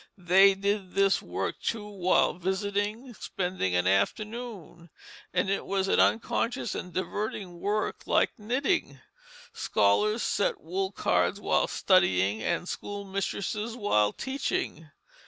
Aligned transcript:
They 0.17 0.55
did 0.55 0.93
this 0.95 1.21
work, 1.21 1.61
too, 1.61 1.87
while 1.87 2.33
visiting 2.33 3.13
spending 3.13 3.75
an 3.75 3.85
afternoon; 3.85 4.89
and 5.31 5.47
it 5.47 5.63
was 5.63 5.87
an 5.87 5.99
unconscious 5.99 6.73
and 6.73 6.91
diverting 6.91 7.59
work 7.59 8.07
like 8.07 8.39
knitting; 8.39 8.99
scholars 9.53 10.23
set 10.23 10.59
wool 10.59 10.91
cards 10.91 11.39
while 11.39 11.67
studying, 11.67 12.41
and 12.41 12.67
schoolmistresses 12.67 13.75
while 13.75 14.11
teaching. 14.11 14.89